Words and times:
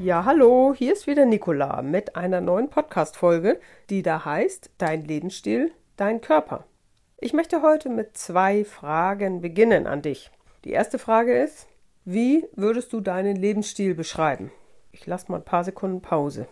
Ja, 0.00 0.24
hallo, 0.24 0.74
hier 0.76 0.92
ist 0.92 1.06
wieder 1.06 1.24
Nicola 1.24 1.80
mit 1.80 2.16
einer 2.16 2.40
neuen 2.40 2.68
Podcast-Folge, 2.68 3.60
die 3.90 4.02
da 4.02 4.24
heißt 4.24 4.72
Dein 4.76 5.04
Lebensstil, 5.04 5.70
dein 5.96 6.20
Körper. 6.20 6.66
Ich 7.18 7.32
möchte 7.32 7.62
heute 7.62 7.88
mit 7.90 8.18
zwei 8.18 8.64
Fragen 8.64 9.40
beginnen 9.40 9.86
an 9.86 10.02
dich. 10.02 10.32
Die 10.64 10.72
erste 10.72 10.98
Frage 10.98 11.40
ist, 11.40 11.68
wie 12.04 12.44
würdest 12.56 12.92
du 12.92 13.00
deinen 13.00 13.36
Lebensstil 13.36 13.94
beschreiben? 13.94 14.50
Ich 14.90 15.06
lasse 15.06 15.30
mal 15.30 15.38
ein 15.38 15.44
paar 15.44 15.62
Sekunden 15.62 16.02
Pause. 16.02 16.48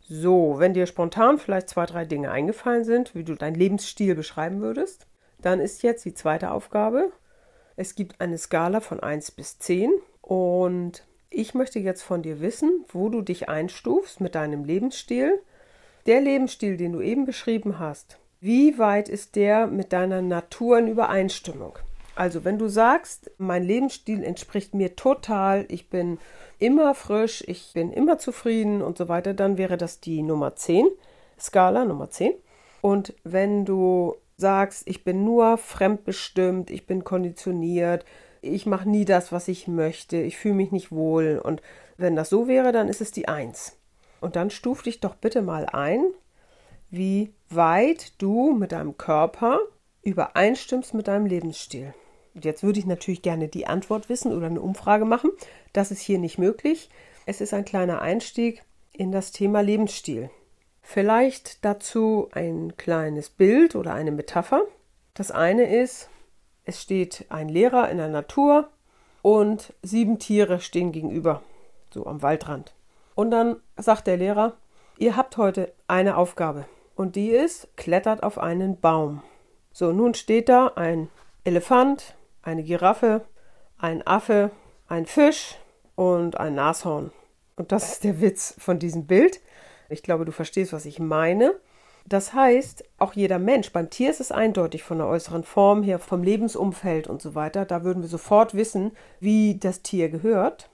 So, 0.00 0.56
wenn 0.58 0.74
dir 0.74 0.86
spontan 0.86 1.38
vielleicht 1.38 1.68
zwei, 1.68 1.86
drei 1.86 2.04
Dinge 2.04 2.32
eingefallen 2.32 2.82
sind, 2.82 3.14
wie 3.14 3.22
du 3.22 3.36
deinen 3.36 3.54
Lebensstil 3.54 4.16
beschreiben 4.16 4.60
würdest, 4.60 5.06
dann 5.40 5.60
ist 5.60 5.84
jetzt 5.84 6.04
die 6.04 6.14
zweite 6.14 6.50
Aufgabe, 6.50 7.12
es 7.76 7.94
gibt 7.94 8.20
eine 8.20 8.38
Skala 8.38 8.80
von 8.80 9.00
1 9.00 9.32
bis 9.32 9.58
10 9.58 9.92
und 10.22 11.04
ich 11.30 11.54
möchte 11.54 11.78
jetzt 11.78 12.02
von 12.02 12.22
dir 12.22 12.40
wissen, 12.40 12.84
wo 12.88 13.08
du 13.08 13.20
dich 13.20 13.48
einstufst 13.48 14.20
mit 14.20 14.34
deinem 14.34 14.64
Lebensstil. 14.64 15.40
Der 16.06 16.20
Lebensstil, 16.20 16.76
den 16.76 16.92
du 16.92 17.00
eben 17.00 17.24
beschrieben 17.24 17.78
hast, 17.78 18.18
wie 18.40 18.78
weit 18.78 19.08
ist 19.08 19.36
der 19.36 19.66
mit 19.66 19.92
deiner 19.92 20.22
Natur 20.22 20.78
in 20.78 20.88
Übereinstimmung? 20.88 21.78
Also, 22.14 22.44
wenn 22.44 22.58
du 22.58 22.68
sagst, 22.68 23.32
mein 23.38 23.64
Lebensstil 23.64 24.22
entspricht 24.22 24.74
mir 24.74 24.94
total, 24.94 25.64
ich 25.68 25.90
bin 25.90 26.18
immer 26.60 26.94
frisch, 26.94 27.42
ich 27.48 27.72
bin 27.74 27.92
immer 27.92 28.18
zufrieden 28.18 28.82
und 28.82 28.98
so 28.98 29.08
weiter, 29.08 29.34
dann 29.34 29.58
wäre 29.58 29.76
das 29.76 29.98
die 29.98 30.22
Nummer 30.22 30.54
10, 30.54 30.86
Skala 31.40 31.84
Nummer 31.84 32.10
10. 32.10 32.32
Und 32.82 33.14
wenn 33.24 33.64
du 33.64 34.14
sagst, 34.36 34.82
ich 34.86 35.04
bin 35.04 35.24
nur 35.24 35.58
fremdbestimmt, 35.58 36.70
ich 36.70 36.86
bin 36.86 37.04
konditioniert, 37.04 38.04
ich 38.40 38.66
mache 38.66 38.88
nie 38.88 39.04
das, 39.04 39.32
was 39.32 39.48
ich 39.48 39.68
möchte, 39.68 40.16
ich 40.18 40.36
fühle 40.36 40.54
mich 40.54 40.72
nicht 40.72 40.92
wohl. 40.92 41.40
Und 41.42 41.62
wenn 41.96 42.16
das 42.16 42.28
so 42.28 42.48
wäre, 42.48 42.72
dann 42.72 42.88
ist 42.88 43.00
es 43.00 43.10
die 43.10 43.28
Eins. 43.28 43.78
Und 44.20 44.36
dann 44.36 44.50
stuf 44.50 44.82
dich 44.82 45.00
doch 45.00 45.14
bitte 45.14 45.42
mal 45.42 45.66
ein, 45.66 46.04
wie 46.90 47.32
weit 47.50 48.20
du 48.20 48.52
mit 48.52 48.72
deinem 48.72 48.96
Körper 48.96 49.60
übereinstimmst 50.02 50.94
mit 50.94 51.08
deinem 51.08 51.26
Lebensstil. 51.26 51.94
Und 52.34 52.44
jetzt 52.44 52.62
würde 52.62 52.78
ich 52.78 52.86
natürlich 52.86 53.22
gerne 53.22 53.48
die 53.48 53.66
Antwort 53.66 54.08
wissen 54.08 54.32
oder 54.32 54.46
eine 54.46 54.60
Umfrage 54.60 55.04
machen. 55.04 55.30
Das 55.72 55.90
ist 55.90 56.00
hier 56.00 56.18
nicht 56.18 56.38
möglich. 56.38 56.90
Es 57.26 57.40
ist 57.40 57.54
ein 57.54 57.64
kleiner 57.64 58.02
Einstieg 58.02 58.62
in 58.92 59.12
das 59.12 59.32
Thema 59.32 59.60
Lebensstil. 59.60 60.30
Vielleicht 60.86 61.64
dazu 61.64 62.28
ein 62.32 62.76
kleines 62.76 63.30
Bild 63.30 63.74
oder 63.74 63.94
eine 63.94 64.12
Metapher. 64.12 64.62
Das 65.14 65.30
eine 65.30 65.74
ist, 65.74 66.10
es 66.64 66.80
steht 66.80 67.24
ein 67.30 67.48
Lehrer 67.48 67.88
in 67.88 67.96
der 67.96 68.08
Natur 68.08 68.68
und 69.22 69.72
sieben 69.82 70.18
Tiere 70.18 70.60
stehen 70.60 70.92
gegenüber, 70.92 71.42
so 71.92 72.06
am 72.06 72.20
Waldrand. 72.20 72.74
Und 73.14 73.30
dann 73.30 73.56
sagt 73.76 74.06
der 74.06 74.18
Lehrer, 74.18 74.52
ihr 74.98 75.16
habt 75.16 75.38
heute 75.38 75.72
eine 75.88 76.18
Aufgabe 76.18 76.66
und 76.94 77.16
die 77.16 77.30
ist, 77.30 77.74
klettert 77.76 78.22
auf 78.22 78.38
einen 78.38 78.78
Baum. 78.78 79.22
So, 79.72 79.90
nun 79.90 80.12
steht 80.12 80.50
da 80.50 80.72
ein 80.76 81.08
Elefant, 81.44 82.14
eine 82.42 82.62
Giraffe, 82.62 83.22
ein 83.78 84.06
Affe, 84.06 84.50
ein 84.86 85.06
Fisch 85.06 85.56
und 85.96 86.38
ein 86.38 86.54
Nashorn. 86.54 87.10
Und 87.56 87.72
das 87.72 87.92
ist 87.92 88.04
der 88.04 88.20
Witz 88.20 88.54
von 88.58 88.78
diesem 88.78 89.06
Bild. 89.06 89.40
Ich 89.94 90.02
glaube, 90.02 90.24
du 90.24 90.32
verstehst, 90.32 90.72
was 90.72 90.84
ich 90.84 90.98
meine. 90.98 91.54
Das 92.06 92.34
heißt, 92.34 92.84
auch 92.98 93.14
jeder 93.14 93.38
Mensch, 93.38 93.72
beim 93.72 93.88
Tier 93.88 94.10
ist 94.10 94.20
es 94.20 94.30
eindeutig 94.30 94.82
von 94.82 94.98
der 94.98 95.06
äußeren 95.06 95.42
Form 95.42 95.82
her, 95.82 95.98
vom 95.98 96.22
Lebensumfeld 96.22 97.06
und 97.06 97.22
so 97.22 97.34
weiter. 97.34 97.64
Da 97.64 97.82
würden 97.82 98.02
wir 98.02 98.10
sofort 98.10 98.54
wissen, 98.54 98.92
wie 99.20 99.58
das 99.58 99.80
Tier 99.80 100.10
gehört. 100.10 100.68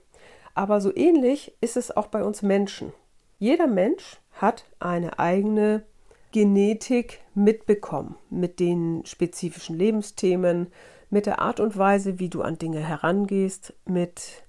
Aber 0.55 0.81
so 0.81 0.93
ähnlich 0.93 1.53
ist 1.61 1.77
es 1.77 1.95
auch 1.95 2.07
bei 2.07 2.23
uns 2.23 2.41
Menschen. 2.41 2.91
Jeder 3.39 3.67
Mensch 3.67 4.19
hat 4.33 4.65
eine 4.79 5.19
eigene 5.19 5.83
Genetik 6.31 7.19
mitbekommen 7.33 8.15
mit 8.29 8.59
den 8.59 9.05
spezifischen 9.05 9.77
Lebensthemen, 9.77 10.67
mit 11.09 11.25
der 11.25 11.39
Art 11.39 11.59
und 11.59 11.77
Weise, 11.77 12.19
wie 12.19 12.29
du 12.29 12.41
an 12.41 12.57
Dinge 12.57 12.79
herangehst, 12.79 13.73
mit 13.85 14.43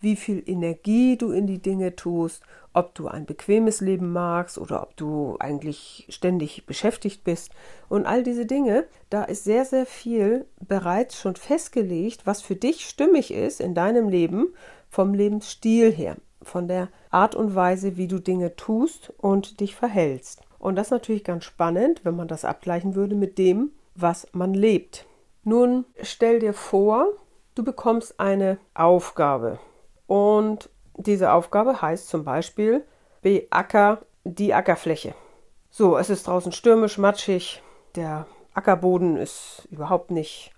wie 0.00 0.16
viel 0.16 0.42
Energie 0.46 1.16
du 1.16 1.30
in 1.30 1.46
die 1.46 1.60
Dinge 1.60 1.96
tust, 1.96 2.42
ob 2.72 2.94
du 2.94 3.08
ein 3.08 3.24
bequemes 3.24 3.80
Leben 3.80 4.12
magst 4.12 4.58
oder 4.58 4.82
ob 4.82 4.96
du 4.96 5.36
eigentlich 5.40 6.06
ständig 6.10 6.66
beschäftigt 6.66 7.24
bist. 7.24 7.50
Und 7.88 8.04
all 8.04 8.22
diese 8.22 8.44
Dinge, 8.44 8.86
da 9.08 9.24
ist 9.24 9.44
sehr, 9.44 9.64
sehr 9.64 9.86
viel 9.86 10.44
bereits 10.60 11.18
schon 11.18 11.36
festgelegt, 11.36 12.26
was 12.26 12.42
für 12.42 12.54
dich 12.54 12.86
stimmig 12.86 13.32
ist 13.32 13.60
in 13.60 13.74
deinem 13.74 14.10
Leben 14.10 14.48
vom 14.90 15.14
Lebensstil 15.14 15.90
her, 15.90 16.16
von 16.42 16.68
der 16.68 16.88
Art 17.10 17.34
und 17.34 17.54
Weise, 17.54 17.96
wie 17.96 18.08
du 18.08 18.18
Dinge 18.18 18.56
tust 18.56 19.12
und 19.16 19.60
dich 19.60 19.74
verhältst. 19.74 20.42
Und 20.58 20.76
das 20.76 20.88
ist 20.88 20.92
natürlich 20.92 21.24
ganz 21.24 21.44
spannend, 21.44 22.04
wenn 22.04 22.16
man 22.16 22.28
das 22.28 22.44
abgleichen 22.44 22.94
würde 22.94 23.14
mit 23.14 23.38
dem, 23.38 23.70
was 23.94 24.26
man 24.32 24.52
lebt. 24.52 25.06
Nun 25.44 25.86
stell 26.02 26.40
dir 26.40 26.52
vor, 26.52 27.06
du 27.54 27.64
bekommst 27.64 28.20
eine 28.20 28.58
Aufgabe. 28.74 29.58
Und 30.06 30.70
diese 30.96 31.32
Aufgabe 31.32 31.82
heißt 31.82 32.08
zum 32.08 32.24
Beispiel 32.24 32.84
beacker 33.22 34.02
die 34.24 34.54
Ackerfläche. 34.54 35.14
So, 35.70 35.98
es 35.98 36.10
ist 36.10 36.26
draußen 36.26 36.52
stürmisch, 36.52 36.98
matschig, 36.98 37.62
der 37.96 38.26
Ackerboden 38.54 39.16
ist 39.16 39.68
überhaupt 39.70 40.10
nicht 40.10 40.52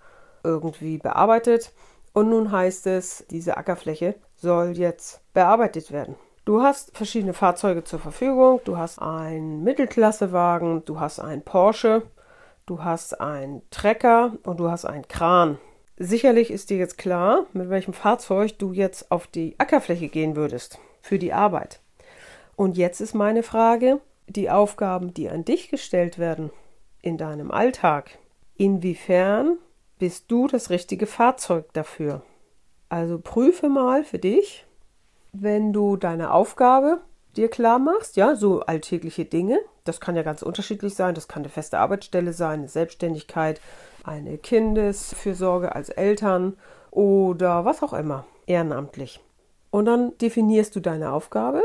irgendwie 0.45 0.99
bearbeitet. 0.99 1.73
Und 2.13 2.31
nun 2.31 2.53
heißt 2.53 2.87
es, 2.87 3.27
diese 3.31 3.57
Ackerfläche 3.57 4.15
soll 4.37 4.77
jetzt 4.77 5.21
bearbeitet 5.35 5.93
werden. 5.93 6.17
Du 6.45 6.63
hast 6.63 6.97
verschiedene 6.97 7.35
Fahrzeuge 7.35 7.85
zur 7.85 7.99
Verfügung. 7.99 8.61
Du 8.65 8.79
hast 8.79 9.01
einen 9.01 9.63
Mittelklassewagen, 9.65 10.85
du 10.85 10.99
hast 10.99 11.21
einen 11.21 11.43
Porsche, 11.43 12.03
du 12.65 12.83
hast 12.83 13.21
einen 13.21 13.63
Trecker 13.71 14.33
und 14.45 14.59
du 14.59 14.71
hast 14.71 14.85
einen 14.85 15.07
Kran. 15.09 15.59
Sicherlich 16.01 16.53
ist 16.53 16.71
dir 16.71 16.77
jetzt 16.77 16.97
klar, 16.97 17.47
mit 17.53 17.71
welchem 17.71 17.93
Fahrzeug 17.93 18.57
du 18.59 18.73
jetzt 18.73 19.11
auf 19.11 19.27
die 19.27 19.57
Ackerfläche 19.59 20.09
gehen 20.09 20.37
würdest 20.37 20.79
für 21.03 21.19
die 21.19 21.33
Arbeit. 21.33 21.81
Und 22.55 22.77
jetzt 22.77 23.01
ist 23.01 23.15
meine 23.15 23.43
Frage, 23.43 24.01
die 24.29 24.49
Aufgaben, 24.49 25.13
die 25.13 25.29
an 25.29 25.45
dich 25.45 25.71
gestellt 25.71 26.19
werden 26.19 26.51
in 27.03 27.19
deinem 27.19 27.51
Alltag, 27.51 28.19
inwiefern 28.57 29.59
bist 29.99 30.31
du 30.31 30.47
das 30.47 30.71
richtige 30.71 31.07
Fahrzeug 31.07 31.73
dafür? 31.73 32.23
Also 32.89 33.19
prüfe 33.19 33.69
mal 33.69 34.05
für 34.05 34.21
dich, 34.21 34.67
wenn 35.33 35.73
du 35.73 35.97
deine 35.97 36.33
Aufgabe 36.33 37.01
dir 37.37 37.49
klar 37.49 37.81
machst, 37.81 38.17
ja, 38.17 38.37
so 38.37 38.61
alltägliche 38.61 39.25
Dinge, 39.25 39.59
das 39.85 40.01
kann 40.01 40.15
ja 40.15 40.23
ganz 40.23 40.43
unterschiedlich 40.43 40.95
sein, 40.95 41.15
das 41.15 41.27
kann 41.27 41.43
eine 41.43 41.51
feste 41.51 41.79
Arbeitsstelle 41.79 42.33
sein, 42.33 42.61
eine 42.61 42.69
Selbstständigkeit, 42.69 43.61
eine 44.05 44.39
Kindesfürsorge 44.39 45.75
als 45.75 45.89
Eltern 45.89 46.57
oder 46.91 47.65
was 47.65 47.83
auch 47.83 47.93
immer, 47.93 48.25
ehrenamtlich. 48.47 49.21
Und 49.71 49.85
dann 49.85 50.17
definierst 50.19 50.75
du 50.77 50.81
deine 50.81 51.13
Aufgabe 51.13 51.63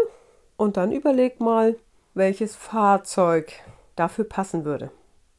und 0.58 0.78
dann 0.78 0.92
überleg 0.92 1.40
mal, 1.40 1.76
welches 2.14 2.56
Fahrzeug 2.56 3.54
dafür 3.96 4.26
passen 4.26 4.66
würde. 4.66 4.92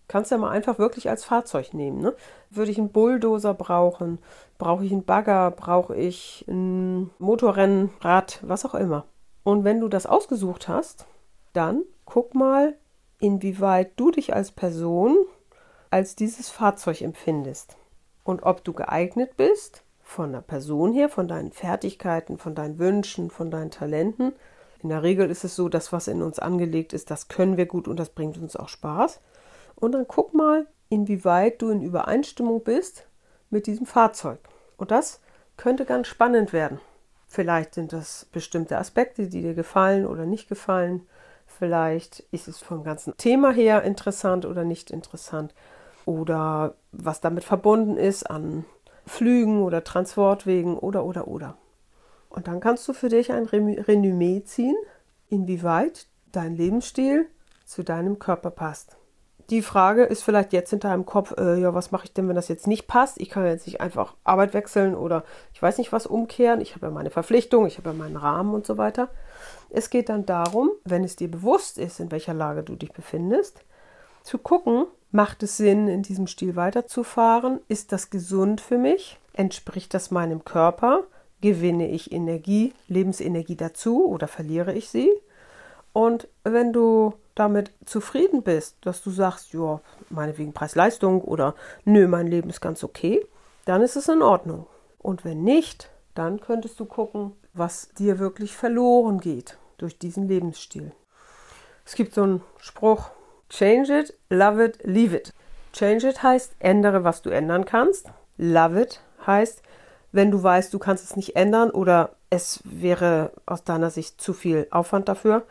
Kannst 0.08 0.30
ja 0.30 0.38
mal 0.38 0.50
einfach 0.50 0.78
wirklich 0.78 1.08
als 1.08 1.24
Fahrzeug 1.24 1.72
nehmen. 1.72 2.00
Ne? 2.00 2.14
Würde 2.50 2.70
ich 2.70 2.78
einen 2.78 2.92
Bulldozer 2.92 3.54
brauchen? 3.54 4.18
Brauche 4.58 4.84
ich 4.84 4.92
einen 4.92 5.04
Bagger? 5.04 5.50
Brauche 5.50 5.96
ich 5.96 6.44
ein 6.46 7.10
Motorrennrad? 7.18 8.40
Was 8.42 8.64
auch 8.64 8.74
immer. 8.74 9.06
Und 9.44 9.64
wenn 9.64 9.80
du 9.80 9.88
das 9.88 10.06
ausgesucht 10.06 10.68
hast, 10.68 11.06
dann 11.52 11.82
guck 12.04 12.34
mal, 12.34 12.74
inwieweit 13.20 13.92
du 13.96 14.10
dich 14.10 14.34
als 14.34 14.52
Person 14.52 15.16
als 15.94 16.16
dieses 16.16 16.48
Fahrzeug 16.50 17.02
empfindest 17.02 17.76
und 18.24 18.42
ob 18.42 18.64
du 18.64 18.72
geeignet 18.72 19.36
bist, 19.36 19.84
von 20.02 20.32
der 20.32 20.40
Person 20.40 20.92
her, 20.92 21.08
von 21.08 21.28
deinen 21.28 21.52
Fertigkeiten, 21.52 22.36
von 22.36 22.56
deinen 22.56 22.80
Wünschen, 22.80 23.30
von 23.30 23.48
deinen 23.48 23.70
Talenten. 23.70 24.32
In 24.82 24.88
der 24.88 25.04
Regel 25.04 25.30
ist 25.30 25.44
es 25.44 25.54
so, 25.54 25.68
dass 25.68 25.92
was 25.92 26.08
in 26.08 26.20
uns 26.20 26.40
angelegt 26.40 26.94
ist, 26.94 27.12
das 27.12 27.28
können 27.28 27.56
wir 27.56 27.66
gut 27.66 27.86
und 27.86 27.96
das 28.00 28.08
bringt 28.08 28.38
uns 28.38 28.56
auch 28.56 28.68
Spaß. 28.68 29.20
Und 29.76 29.92
dann 29.92 30.08
guck 30.08 30.34
mal, 30.34 30.66
inwieweit 30.88 31.62
du 31.62 31.70
in 31.70 31.80
Übereinstimmung 31.80 32.64
bist 32.64 33.06
mit 33.50 33.68
diesem 33.68 33.86
Fahrzeug. 33.86 34.40
Und 34.76 34.90
das 34.90 35.20
könnte 35.56 35.84
ganz 35.84 36.08
spannend 36.08 36.52
werden. 36.52 36.80
Vielleicht 37.28 37.74
sind 37.74 37.92
das 37.92 38.24
bestimmte 38.32 38.78
Aspekte, 38.78 39.28
die 39.28 39.42
dir 39.42 39.54
gefallen 39.54 40.06
oder 40.06 40.26
nicht 40.26 40.48
gefallen. 40.48 41.06
Vielleicht 41.46 42.18
ist 42.32 42.48
es 42.48 42.58
vom 42.58 42.82
ganzen 42.82 43.16
Thema 43.16 43.52
her 43.52 43.84
interessant 43.84 44.44
oder 44.44 44.64
nicht 44.64 44.90
interessant. 44.90 45.54
Oder 46.06 46.74
was 46.92 47.20
damit 47.20 47.44
verbunden 47.44 47.96
ist 47.96 48.30
an 48.30 48.64
Flügen 49.06 49.62
oder 49.62 49.84
Transportwegen 49.84 50.78
oder 50.78 51.04
oder 51.04 51.28
oder. 51.28 51.56
Und 52.28 52.48
dann 52.48 52.60
kannst 52.60 52.86
du 52.88 52.92
für 52.92 53.08
dich 53.08 53.32
ein 53.32 53.46
Resümee 53.46 54.42
ziehen, 54.44 54.76
inwieweit 55.28 56.08
dein 56.32 56.56
Lebensstil 56.56 57.26
zu 57.64 57.84
deinem 57.84 58.18
Körper 58.18 58.50
passt. 58.50 58.96
Die 59.50 59.62
Frage 59.62 60.04
ist 60.04 60.22
vielleicht 60.22 60.54
jetzt 60.54 60.70
hinter 60.70 60.88
deinem 60.88 61.04
Kopf, 61.04 61.34
äh, 61.36 61.60
ja, 61.60 61.74
was 61.74 61.90
mache 61.90 62.06
ich 62.06 62.14
denn, 62.14 62.28
wenn 62.28 62.34
das 62.34 62.48
jetzt 62.48 62.66
nicht 62.66 62.86
passt? 62.86 63.20
Ich 63.20 63.28
kann 63.28 63.44
jetzt 63.44 63.66
nicht 63.66 63.80
einfach 63.80 64.14
Arbeit 64.24 64.54
wechseln 64.54 64.94
oder 64.94 65.22
ich 65.52 65.60
weiß 65.60 65.76
nicht 65.76 65.92
was 65.92 66.06
umkehren. 66.06 66.62
Ich 66.62 66.74
habe 66.74 66.86
ja 66.86 66.92
meine 66.92 67.10
Verpflichtung, 67.10 67.66
ich 67.66 67.76
habe 67.76 67.90
ja 67.90 67.94
meinen 67.94 68.16
Rahmen 68.16 68.54
und 68.54 68.66
so 68.66 68.78
weiter. 68.78 69.10
Es 69.68 69.90
geht 69.90 70.08
dann 70.08 70.24
darum, 70.24 70.70
wenn 70.84 71.04
es 71.04 71.16
dir 71.16 71.30
bewusst 71.30 71.76
ist, 71.76 72.00
in 72.00 72.10
welcher 72.10 72.32
Lage 72.32 72.62
du 72.62 72.74
dich 72.74 72.92
befindest, 72.92 73.60
zu 74.22 74.38
gucken, 74.38 74.86
macht 75.14 75.44
es 75.44 75.56
Sinn, 75.56 75.86
in 75.86 76.02
diesem 76.02 76.26
Stil 76.26 76.56
weiterzufahren? 76.56 77.60
Ist 77.68 77.92
das 77.92 78.10
gesund 78.10 78.60
für 78.60 78.78
mich? 78.78 79.20
Entspricht 79.32 79.94
das 79.94 80.10
meinem 80.10 80.44
Körper? 80.44 81.04
Gewinne 81.40 81.88
ich 81.88 82.10
Energie, 82.10 82.74
Lebensenergie 82.88 83.54
dazu 83.54 84.06
oder 84.06 84.26
verliere 84.26 84.74
ich 84.74 84.88
sie? 84.88 85.10
Und 85.92 86.26
wenn 86.42 86.72
du 86.72 87.14
damit 87.36 87.70
zufrieden 87.84 88.42
bist, 88.42 88.76
dass 88.80 89.02
du 89.02 89.10
sagst, 89.10 89.52
ja, 89.52 89.80
meinetwegen 90.10 90.52
Preis-Leistung 90.52 91.20
oder 91.20 91.54
nö, 91.84 92.08
mein 92.08 92.26
Leben 92.26 92.50
ist 92.50 92.60
ganz 92.60 92.82
okay, 92.82 93.24
dann 93.66 93.82
ist 93.82 93.94
es 93.94 94.08
in 94.08 94.20
Ordnung. 94.20 94.66
Und 94.98 95.24
wenn 95.24 95.44
nicht, 95.44 95.90
dann 96.14 96.40
könntest 96.40 96.80
du 96.80 96.86
gucken, 96.86 97.32
was 97.52 97.90
dir 97.90 98.18
wirklich 98.18 98.56
verloren 98.56 99.20
geht 99.20 99.58
durch 99.78 99.96
diesen 99.96 100.26
Lebensstil. 100.26 100.90
Es 101.84 101.94
gibt 101.94 102.14
so 102.14 102.22
einen 102.24 102.42
Spruch, 102.58 103.10
change 103.56 103.90
it, 103.90 104.14
love 104.30 104.62
it, 104.62 104.78
leave 104.84 105.14
it. 105.14 105.32
Change 105.72 106.08
it 106.08 106.22
heißt, 106.22 106.56
ändere, 106.58 107.04
was 107.04 107.22
du 107.22 107.30
ändern 107.30 107.64
kannst. 107.64 108.10
Love 108.36 108.82
it 108.82 109.00
heißt, 109.26 109.62
wenn 110.12 110.30
du 110.30 110.42
weißt, 110.42 110.72
du 110.72 110.78
kannst 110.78 111.04
es 111.04 111.16
nicht 111.16 111.36
ändern 111.36 111.70
oder 111.70 112.16
es 112.30 112.60
wäre 112.64 113.32
aus 113.46 113.64
deiner 113.64 113.90
Sicht 113.90 114.20
zu 114.20 114.32
viel 114.32 114.66
Aufwand 114.70 115.08
dafür, 115.08 115.42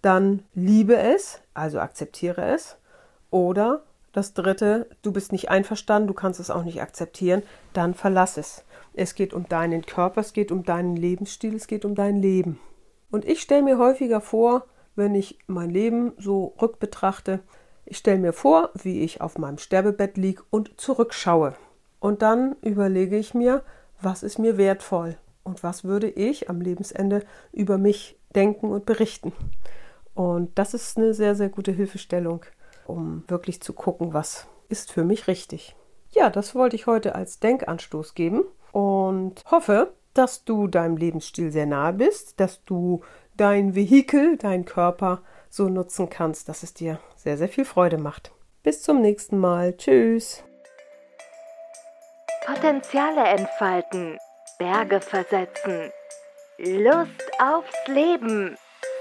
dann 0.00 0.42
liebe 0.54 0.96
es, 0.96 1.40
also 1.54 1.80
akzeptiere 1.80 2.44
es. 2.52 2.76
Oder 3.30 3.82
das 4.12 4.34
dritte, 4.34 4.88
du 5.02 5.12
bist 5.12 5.32
nicht 5.32 5.48
einverstanden, 5.50 6.08
du 6.08 6.14
kannst 6.14 6.40
es 6.40 6.50
auch 6.50 6.64
nicht 6.64 6.82
akzeptieren, 6.82 7.42
dann 7.72 7.94
verlass 7.94 8.36
es. 8.36 8.64
Es 8.94 9.14
geht 9.14 9.32
um 9.32 9.48
deinen 9.48 9.86
Körper, 9.86 10.20
es 10.20 10.32
geht 10.32 10.52
um 10.52 10.64
deinen 10.64 10.96
Lebensstil, 10.96 11.54
es 11.54 11.66
geht 11.66 11.84
um 11.84 11.94
dein 11.94 12.16
Leben. 12.16 12.60
Und 13.10 13.24
ich 13.24 13.40
stelle 13.40 13.62
mir 13.62 13.78
häufiger 13.78 14.20
vor, 14.20 14.66
wenn 14.96 15.14
ich 15.14 15.38
mein 15.46 15.70
Leben 15.70 16.12
so 16.18 16.54
rückbetrachte, 16.60 17.40
ich 17.84 17.98
stelle 17.98 18.18
mir 18.18 18.32
vor, 18.32 18.70
wie 18.74 19.00
ich 19.00 19.20
auf 19.20 19.38
meinem 19.38 19.58
Sterbebett 19.58 20.16
liege 20.16 20.42
und 20.50 20.80
zurückschaue. 20.80 21.54
Und 22.00 22.22
dann 22.22 22.56
überlege 22.62 23.16
ich 23.16 23.34
mir, 23.34 23.62
was 24.00 24.22
ist 24.22 24.38
mir 24.38 24.56
wertvoll 24.56 25.16
und 25.44 25.62
was 25.62 25.84
würde 25.84 26.08
ich 26.08 26.50
am 26.50 26.60
Lebensende 26.60 27.24
über 27.52 27.78
mich 27.78 28.18
denken 28.34 28.70
und 28.70 28.86
berichten. 28.86 29.32
Und 30.14 30.58
das 30.58 30.74
ist 30.74 30.98
eine 30.98 31.14
sehr, 31.14 31.34
sehr 31.34 31.48
gute 31.48 31.72
Hilfestellung, 31.72 32.44
um 32.86 33.24
wirklich 33.28 33.60
zu 33.62 33.72
gucken, 33.72 34.12
was 34.12 34.46
ist 34.68 34.92
für 34.92 35.04
mich 35.04 35.26
richtig. 35.26 35.76
Ja, 36.10 36.28
das 36.30 36.54
wollte 36.54 36.76
ich 36.76 36.86
heute 36.86 37.14
als 37.14 37.40
Denkanstoß 37.40 38.14
geben 38.14 38.44
und 38.72 39.42
hoffe, 39.50 39.92
dass 40.14 40.44
du 40.44 40.66
deinem 40.66 40.96
Lebensstil 40.96 41.50
sehr 41.50 41.66
nahe 41.66 41.94
bist, 41.94 42.38
dass 42.38 42.62
du 42.64 43.00
dein 43.36 43.74
Vehikel, 43.74 44.36
dein 44.36 44.64
Körper 44.64 45.22
so 45.48 45.68
nutzen 45.68 46.08
kannst, 46.08 46.48
dass 46.48 46.62
es 46.62 46.74
dir 46.74 46.98
sehr, 47.16 47.36
sehr 47.36 47.48
viel 47.48 47.64
Freude 47.64 47.98
macht. 47.98 48.32
Bis 48.62 48.82
zum 48.82 49.00
nächsten 49.00 49.38
Mal. 49.38 49.76
Tschüss. 49.76 50.42
Potenziale 52.46 53.24
entfalten, 53.24 54.18
Berge 54.58 55.00
versetzen, 55.00 55.90
Lust 56.58 57.30
aufs 57.40 57.86
Leben, 57.86 58.56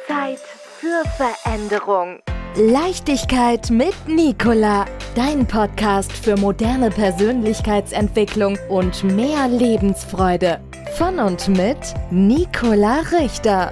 Zeit 0.08 0.40
für 0.40 1.04
Veränderung. 1.18 2.20
Leichtigkeit 2.56 3.70
mit 3.72 3.96
Nicola, 4.08 4.86
dein 5.16 5.48
Podcast 5.48 6.12
für 6.12 6.36
moderne 6.36 6.90
Persönlichkeitsentwicklung 6.90 8.58
und 8.70 9.04
mehr 9.04 9.48
Lebensfreude. 9.48 10.60
Von 10.98 11.20
und 11.20 11.48
mit 11.48 11.78
Nicola 12.12 13.00
Richter. 13.12 13.72